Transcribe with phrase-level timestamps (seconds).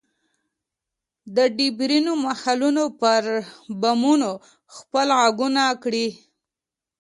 [1.35, 3.21] د ډبرینو محلونو پر
[3.81, 4.31] بامونو
[4.75, 6.07] خپل ږغونه کري